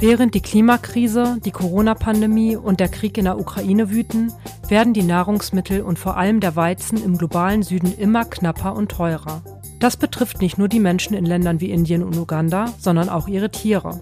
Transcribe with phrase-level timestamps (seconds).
[0.00, 4.32] Während die Klimakrise, die Corona-Pandemie und der Krieg in der Ukraine wüten,
[4.66, 9.42] werden die Nahrungsmittel und vor allem der Weizen im globalen Süden immer knapper und teurer.
[9.78, 13.50] Das betrifft nicht nur die Menschen in Ländern wie Indien und Uganda, sondern auch ihre
[13.50, 14.00] Tiere.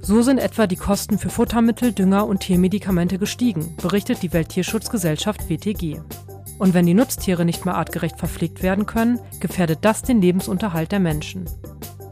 [0.00, 6.00] So sind etwa die Kosten für Futtermittel, Dünger und Tiermedikamente gestiegen, berichtet die Welttierschutzgesellschaft WTG.
[6.58, 11.00] Und wenn die Nutztiere nicht mehr artgerecht verpflegt werden können, gefährdet das den Lebensunterhalt der
[11.00, 11.44] Menschen.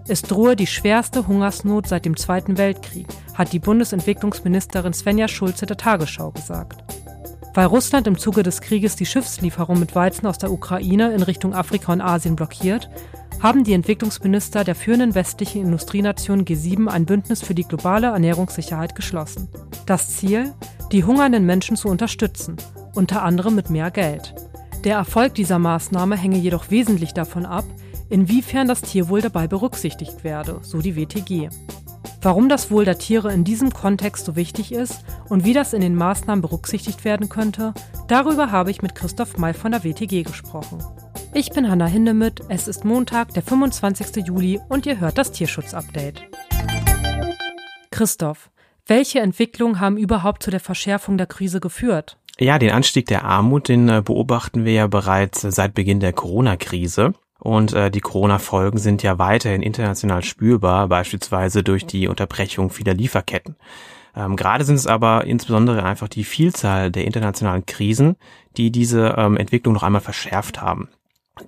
[0.08, 5.76] Es drohe die schwerste Hungersnot seit dem Zweiten Weltkrieg, hat die Bundesentwicklungsministerin Svenja Schulze der
[5.76, 6.82] Tagesschau gesagt.
[7.54, 11.54] Weil Russland im Zuge des Krieges die Schiffslieferung mit Weizen aus der Ukraine in Richtung
[11.54, 12.88] Afrika und Asien blockiert,
[13.42, 19.48] haben die Entwicklungsminister der führenden westlichen Industrienation G7 ein Bündnis für die globale Ernährungssicherheit geschlossen.
[19.84, 20.52] Das Ziel?
[20.92, 22.56] Die hungernden Menschen zu unterstützen,
[22.94, 24.34] unter anderem mit mehr Geld.
[24.84, 27.64] Der Erfolg dieser Maßnahme hänge jedoch wesentlich davon ab,
[28.10, 31.48] inwiefern das Tierwohl dabei berücksichtigt werde, so die WTG.
[32.24, 35.80] Warum das Wohl der Tiere in diesem Kontext so wichtig ist und wie das in
[35.80, 37.74] den Maßnahmen berücksichtigt werden könnte,
[38.06, 40.78] darüber habe ich mit Christoph May von der WTG gesprochen.
[41.34, 44.24] Ich bin Hanna Hindemith, es ist Montag, der 25.
[44.24, 46.22] Juli und ihr hört das Tierschutz-Update.
[47.90, 48.50] Christoph,
[48.86, 52.18] welche Entwicklungen haben überhaupt zu der Verschärfung der Krise geführt?
[52.38, 57.14] Ja, den Anstieg der Armut, den äh, beobachten wir ja bereits seit Beginn der Corona-Krise.
[57.42, 63.56] Und äh, die Corona-Folgen sind ja weiterhin international spürbar, beispielsweise durch die Unterbrechung vieler Lieferketten.
[64.14, 68.14] Ähm, Gerade sind es aber insbesondere einfach die Vielzahl der internationalen Krisen,
[68.56, 70.88] die diese ähm, Entwicklung noch einmal verschärft haben.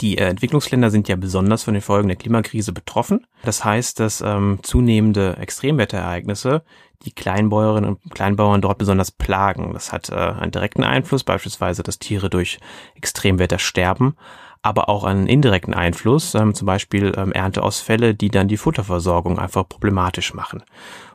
[0.01, 3.25] Die äh, Entwicklungsländer sind ja besonders von den Folgen der Klimakrise betroffen.
[3.45, 6.65] Das heißt, dass ähm, zunehmende Extremwetterereignisse
[7.05, 9.75] die Kleinbäuerinnen und Kleinbauern dort besonders plagen.
[9.75, 12.59] Das hat äh, einen direkten Einfluss, beispielsweise, dass Tiere durch
[12.97, 14.17] Extremwetter sterben,
[14.65, 19.69] aber auch einen indirekten Einfluss, ähm, zum Beispiel ähm, Ernteausfälle, die dann die Futterversorgung einfach
[19.69, 20.63] problematisch machen.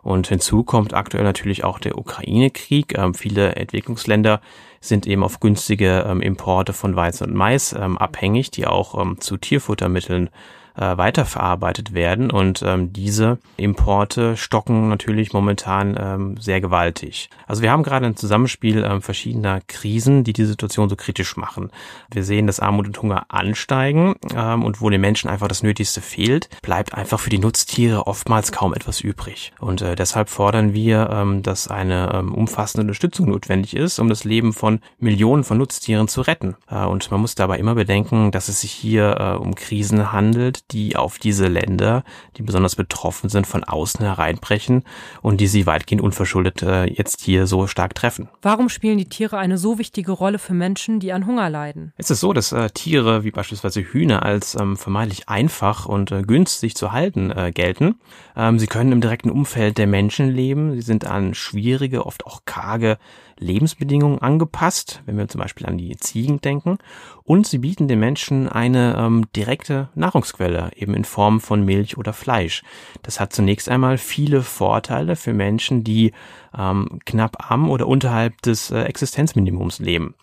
[0.03, 2.95] Und hinzu kommt aktuell natürlich auch der Ukraine-Krieg.
[2.95, 4.39] Ähm, viele Entwicklungsländer
[4.81, 9.19] sind eben auf günstige ähm, Importe von Weizen und Mais ähm, abhängig, die auch ähm,
[9.19, 10.29] zu Tierfuttermitteln
[10.75, 12.31] äh, weiterverarbeitet werden.
[12.31, 17.29] Und ähm, diese Importe stocken natürlich momentan ähm, sehr gewaltig.
[17.47, 21.71] Also wir haben gerade ein Zusammenspiel ähm, verschiedener Krisen, die die Situation so kritisch machen.
[22.11, 26.01] Wir sehen, dass Armut und Hunger ansteigen ähm, und wo den Menschen einfach das Nötigste
[26.01, 29.53] fehlt, bleibt einfach für die Nutztiere oftmals kaum etwas übrig.
[29.59, 34.23] Und äh, deshalb fordern wir, ähm, dass eine ähm, umfassende Unterstützung notwendig ist, um das
[34.23, 36.55] Leben von Millionen von Nutztieren zu retten.
[36.69, 40.58] Äh, und man muss dabei immer bedenken, dass es sich hier äh, um Krisen handelt,
[40.67, 42.03] die auf diese Länder,
[42.37, 44.83] die besonders betroffen sind, von außen hereinbrechen
[45.21, 48.29] und die sie weitgehend unverschuldet äh, jetzt hier so stark treffen.
[48.41, 51.93] Warum spielen die Tiere eine so wichtige Rolle für Menschen, die an Hunger leiden?
[51.97, 56.21] Es ist so, dass äh, Tiere wie beispielsweise Hühner als ähm, vermeintlich einfach und äh,
[56.21, 57.95] günstig zu halten äh, gelten.
[58.35, 60.73] Ähm, sie können im direkten Umfeld der Menschen leben.
[60.73, 62.97] Sie sind an schwierige, oft auch karge
[63.39, 66.77] Lebensbedingungen angepasst, wenn wir zum Beispiel an die Ziegen denken.
[67.23, 72.13] Und sie bieten den Menschen eine ähm, direkte Nahrungsquelle, eben in Form von Milch oder
[72.13, 72.63] Fleisch.
[73.01, 76.11] Das hat zunächst einmal viele Vorteile für Menschen, die
[76.57, 80.15] ähm, knapp am oder unterhalb des äh, Existenzminimums leben.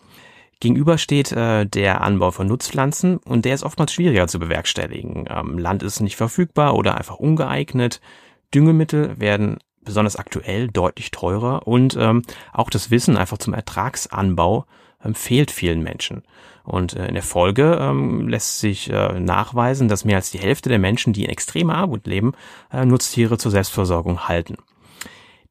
[0.60, 5.26] Gegenüber steht äh, der Anbau von Nutzpflanzen und der ist oftmals schwieriger zu bewerkstelligen.
[5.28, 8.00] Ähm, Land ist nicht verfügbar oder einfach ungeeignet.
[8.54, 14.66] Düngemittel werden besonders aktuell deutlich teurer und ähm, auch das Wissen einfach zum Ertragsanbau
[15.02, 16.22] ähm, fehlt vielen Menschen.
[16.64, 20.68] Und äh, in der Folge ähm, lässt sich äh, nachweisen, dass mehr als die Hälfte
[20.68, 22.32] der Menschen, die in extremer Armut leben,
[22.70, 24.56] äh, Nutztiere zur Selbstversorgung halten.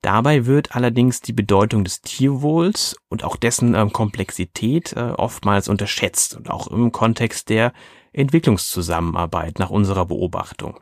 [0.01, 6.35] Dabei wird allerdings die Bedeutung des Tierwohls und auch dessen ähm, Komplexität äh, oftmals unterschätzt
[6.35, 7.73] und auch im Kontext der
[8.13, 10.79] Entwicklungszusammenarbeit nach unserer Beobachtung.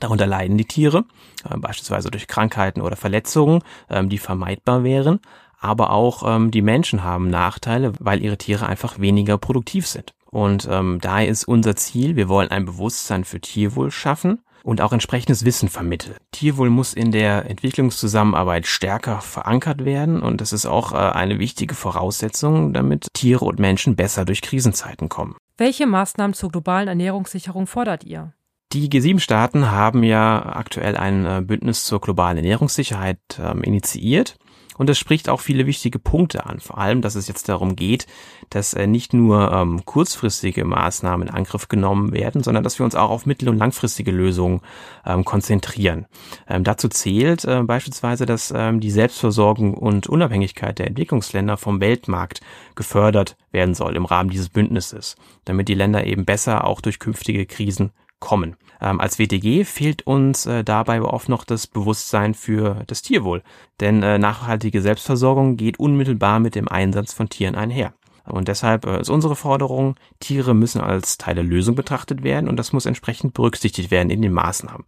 [0.00, 1.04] Darunter leiden die Tiere,
[1.48, 5.20] äh, beispielsweise durch Krankheiten oder Verletzungen, ähm, die vermeidbar wären.
[5.60, 10.12] Aber auch ähm, die Menschen haben Nachteile, weil ihre Tiere einfach weniger produktiv sind.
[10.30, 14.92] Und ähm, daher ist unser Ziel, wir wollen ein Bewusstsein für Tierwohl schaffen und auch
[14.92, 16.16] entsprechendes Wissen vermitteln.
[16.32, 21.74] Tierwohl muss in der Entwicklungszusammenarbeit stärker verankert werden und das ist auch äh, eine wichtige
[21.74, 25.36] Voraussetzung, damit Tiere und Menschen besser durch Krisenzeiten kommen.
[25.56, 28.34] Welche Maßnahmen zur globalen Ernährungssicherung fordert ihr?
[28.72, 34.36] Die G7-Staaten haben ja aktuell ein äh, Bündnis zur globalen Ernährungssicherheit ähm, initiiert.
[34.76, 36.60] Und das spricht auch viele wichtige Punkte an.
[36.60, 38.06] Vor allem, dass es jetzt darum geht,
[38.50, 42.94] dass äh, nicht nur ähm, kurzfristige Maßnahmen in Angriff genommen werden, sondern dass wir uns
[42.94, 44.60] auch auf mittel- und langfristige Lösungen
[45.06, 46.04] ähm, konzentrieren.
[46.46, 52.42] Ähm, dazu zählt äh, beispielsweise, dass ähm, die Selbstversorgung und Unabhängigkeit der Entwicklungsländer vom Weltmarkt
[52.74, 55.16] gefördert werden soll im Rahmen dieses Bündnisses,
[55.46, 58.56] damit die Länder eben besser auch durch künftige Krisen kommen.
[58.80, 63.42] Ähm, als WTG fehlt uns äh, dabei oft noch das Bewusstsein für das Tierwohl,
[63.80, 67.92] denn äh, nachhaltige Selbstversorgung geht unmittelbar mit dem Einsatz von Tieren einher.
[68.24, 72.56] Und deshalb äh, ist unsere Forderung, Tiere müssen als Teil der Lösung betrachtet werden und
[72.56, 74.84] das muss entsprechend berücksichtigt werden in den Maßnahmen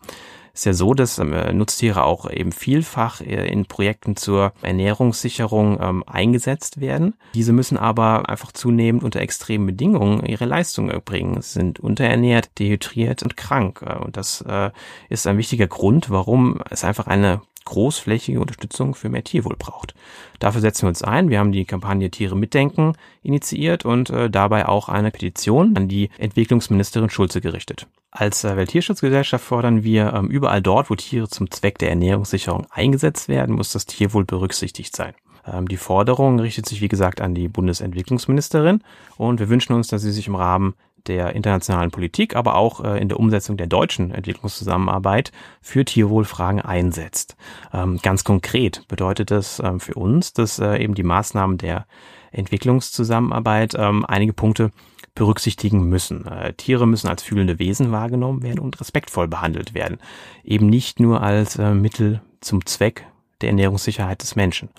[0.52, 6.04] ist ja so, dass ähm, Nutztiere auch eben vielfach äh, in Projekten zur Ernährungssicherung ähm,
[6.06, 7.14] eingesetzt werden.
[7.34, 11.40] Diese müssen aber einfach zunehmend unter extremen Bedingungen ihre Leistung erbringen.
[11.42, 13.82] Sie sind unterernährt, dehydriert und krank.
[13.86, 14.70] Äh, und das äh,
[15.08, 19.94] ist ein wichtiger Grund, warum es einfach eine großflächige Unterstützung für mehr Tierwohl braucht.
[20.40, 21.30] Dafür setzen wir uns ein.
[21.30, 26.10] Wir haben die Kampagne Tiere mitdenken initiiert und äh, dabei auch eine Petition an die
[26.18, 27.86] Entwicklungsministerin Schulze gerichtet.
[28.10, 33.28] Als äh, Welttierschutzgesellschaft fordern wir, ähm, überall dort, wo Tiere zum Zweck der Ernährungssicherung eingesetzt
[33.28, 35.14] werden, muss das Tierwohl berücksichtigt sein.
[35.46, 38.82] Ähm, die Forderung richtet sich, wie gesagt, an die Bundesentwicklungsministerin
[39.16, 40.74] und wir wünschen uns, dass sie sich im Rahmen
[41.06, 47.36] der internationalen Politik, aber auch äh, in der Umsetzung der deutschen Entwicklungszusammenarbeit für Tierwohlfragen einsetzt.
[47.72, 51.86] Ähm, ganz konkret bedeutet das ähm, für uns, dass äh, eben die Maßnahmen der
[52.32, 54.70] Entwicklungszusammenarbeit ähm, einige Punkte
[55.14, 56.26] berücksichtigen müssen.
[56.26, 59.98] Äh, Tiere müssen als fühlende Wesen wahrgenommen werden und respektvoll behandelt werden.
[60.44, 63.06] Eben nicht nur als Mittel zum Zweck
[63.40, 64.70] der Ernährungssicherheit des Menschen.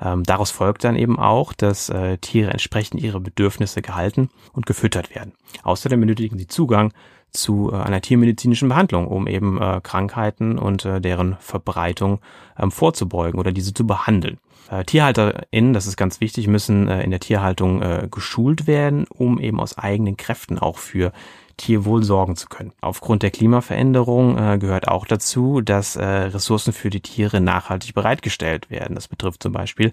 [0.00, 5.14] Ähm, daraus folgt dann eben auch, dass äh, Tiere entsprechend ihre Bedürfnisse gehalten und gefüttert
[5.14, 5.32] werden.
[5.62, 6.92] Außerdem benötigen sie Zugang
[7.30, 12.20] zu äh, einer tiermedizinischen Behandlung, um eben äh, Krankheiten und äh, deren Verbreitung
[12.58, 14.38] ähm, vorzubeugen oder diese zu behandeln.
[14.70, 19.38] Äh, TierhalterInnen, das ist ganz wichtig, müssen äh, in der Tierhaltung äh, geschult werden, um
[19.38, 21.12] eben aus eigenen Kräften auch für
[21.56, 22.72] Tierwohl sorgen zu können.
[22.80, 28.70] Aufgrund der Klimaveränderung äh, gehört auch dazu, dass äh, Ressourcen für die Tiere nachhaltig bereitgestellt
[28.70, 28.94] werden.
[28.94, 29.92] Das betrifft zum Beispiel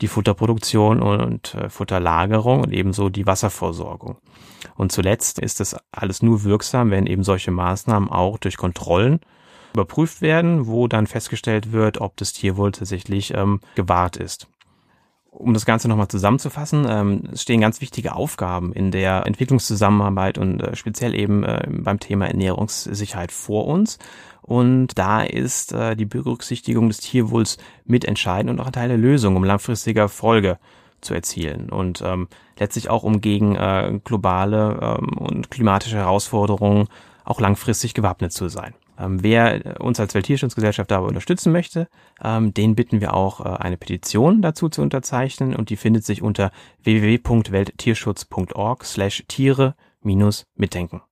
[0.00, 4.16] die Futterproduktion und äh, Futterlagerung und ebenso die Wasserversorgung.
[4.76, 9.20] Und zuletzt ist das alles nur wirksam, wenn eben solche Maßnahmen auch durch Kontrollen
[9.72, 14.48] überprüft werden, wo dann festgestellt wird, ob das Tierwohl tatsächlich ähm, gewahrt ist
[15.34, 20.60] um das Ganze nochmal zusammenzufassen, ähm, es stehen ganz wichtige Aufgaben in der Entwicklungszusammenarbeit und
[20.60, 23.98] äh, speziell eben äh, beim Thema Ernährungssicherheit vor uns.
[24.42, 29.36] Und da ist äh, die Berücksichtigung des Tierwohls mitentscheidend und auch ein Teil der Lösung,
[29.36, 30.58] um langfristige Erfolge
[31.00, 32.28] zu erzielen und ähm,
[32.58, 36.88] letztlich auch um gegen äh, globale ähm, und klimatische Herausforderungen
[37.24, 38.74] auch langfristig gewappnet zu sein.
[38.98, 41.88] Ähm, wer uns als Welttierschutzgesellschaft dabei unterstützen möchte,
[42.22, 46.22] ähm, den bitten wir auch, äh, eine Petition dazu zu unterzeichnen und die findet sich
[46.22, 46.50] unter
[46.82, 51.02] www.welttierschutz.org slash Tiere-mitdenken.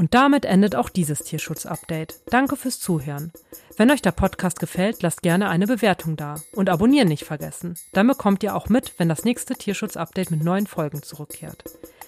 [0.00, 2.22] Und damit endet auch dieses Tierschutz-Update.
[2.30, 3.32] Danke fürs Zuhören.
[3.76, 7.76] Wenn euch der Podcast gefällt, lasst gerne eine Bewertung da und abonnieren nicht vergessen.
[7.92, 11.64] Dann bekommt ihr auch mit, wenn das nächste Tierschutz-Update mit neuen Folgen zurückkehrt.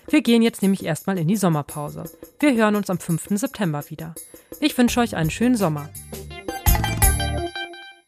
[0.09, 2.05] Wir gehen jetzt nämlich erstmal in die Sommerpause.
[2.41, 3.29] Wir hören uns am 5.
[3.31, 4.15] September wieder.
[4.61, 5.89] Ich wünsche euch einen schönen Sommer.